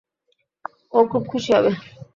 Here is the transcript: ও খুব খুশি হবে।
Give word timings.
ও 0.93 0.99
খুব 1.11 1.23
খুশি 1.31 1.49
হবে। 1.55 1.71